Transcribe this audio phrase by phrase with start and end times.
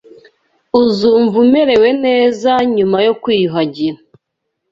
[0.81, 3.97] Uzumva umerewe neza nyuma yo kwiyuhagira.